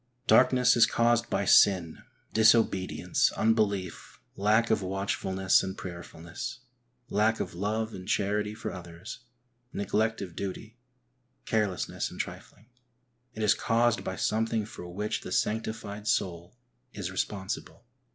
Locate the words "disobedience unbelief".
2.33-4.19